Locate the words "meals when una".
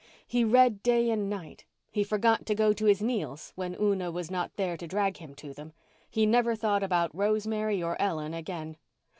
3.03-4.09